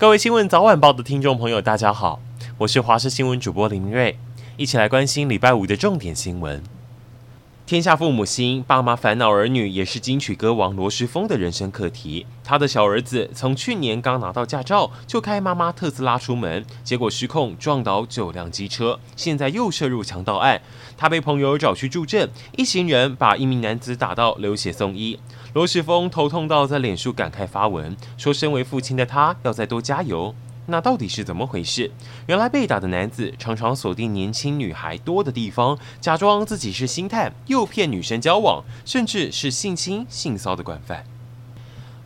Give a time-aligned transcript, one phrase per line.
[0.00, 2.20] 各位新闻早晚报的听众朋友，大家好，
[2.56, 4.18] 我是华视新闻主播林明瑞，
[4.56, 6.62] 一起来关心礼拜五的重点新闻。
[7.70, 12.26] 天下父母心，爸妈烦恼儿女，也是金曲歌王罗时峰的人生课题。
[12.42, 20.60] 他的小儿子从去年刚拿到驾照，就开妈妈特斯拉出门，结果失控撞倒九辆机车，现在又涉入强盗案。
[20.96, 25.20] 他被朋友找去助阵，一行人把一名男子打到流血送医。
[25.52, 30.34] 罗时峰头痛到在脸书感慨发文，说身为父亲的他要再多加油。
[30.70, 31.90] 那到底是怎么回事？
[32.26, 41.04] 原来被打的男子常常锁定年轻女孩多的地方，假装自己是星探，诱骗女生交往，甚至是性侵、性骚的惯犯。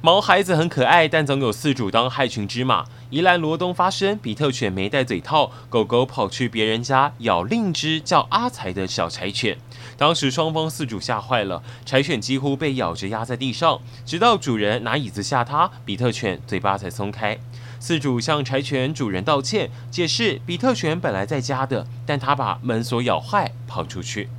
[0.01, 2.85] 毛孩子很可爱，但总有饲主当害群之马。
[3.09, 9.57] 宜兰罗东发生比特犬没戴嘴套，狗狗跑去别人家咬另一只叫阿财的小柴犬，
[9.97, 17.39] 当时双方饲主吓坏了，柴犬几乎被咬着压在地上，直到主人拿椅子吓它，比特犬嘴巴才松开。
[17.85, 24.31] 饲主向柴犬主人道歉，解释比特犬本来在家的，但他把门锁咬坏，跑出去。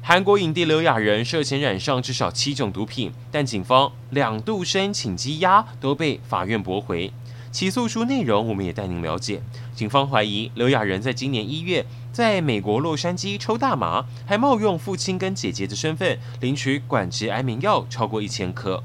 [0.00, 7.12] 韩国影帝刘亚仁涉嫌染上至少七种毒品，但警方两度申请羁押都被法院驳回。
[7.52, 9.42] 起诉书内容我们也带您了解。
[9.74, 18.82] 警方怀疑刘亚仁在今年一月在美国洛杉矶抽大麻，还冒用父亲跟姐姐的身份领取管制安眠药超过一千颗。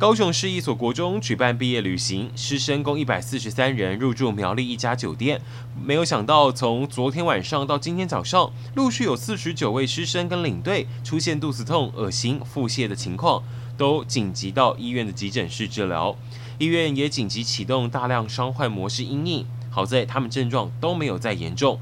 [0.00, 5.42] 高雄市一所国中举办毕业旅行，师生共一百四十三人入住苗栗一家酒店。
[5.84, 13.42] 没有想到，从昨天晚上到今天早上，陆续有四十九位师生跟领队出现肚子痛、恶心、腹泻的情况，
[13.76, 16.16] 都紧急到医院的急诊室治疗。
[16.58, 21.78] 医院也紧急启动大量伤患模式因应，好在他们症状都没有再严重。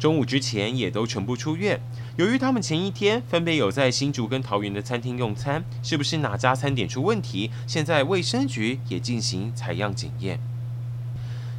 [0.00, 1.78] 中午之前也都全部出院。
[2.18, 7.48] 由于他们前一天分别有在新竹跟桃园的餐厅用餐，是不是哪家餐点出问题？
[7.64, 10.40] 现在卫生局也进行采样检验。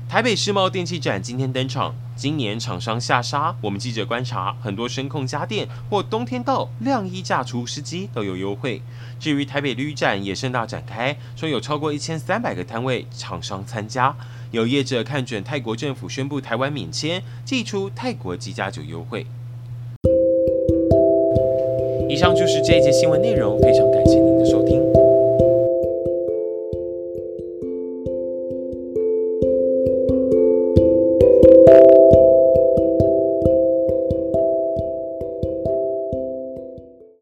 [0.09, 8.81] 台北世贸电器展今天登场，今年厂商下杀，我们记者观察，很多声控家电或冬天到晾衣架除湿机都有优惠。
[9.18, 14.14] 至于台北旅展也盛大展开，说有超过一千三百个摊位厂商参加。
[14.52, 19.25] 有业者看准泰国政府宣布台湾免签，祭出泰国机加酒优惠。
[22.19, 24.99] 以上就是这一节新闻内容，非常感谢您的收听。